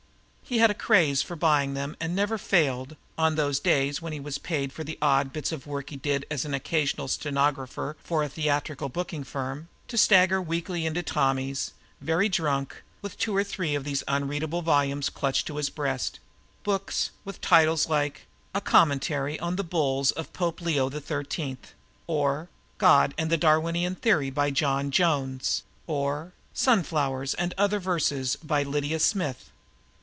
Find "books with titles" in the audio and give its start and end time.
16.65-17.87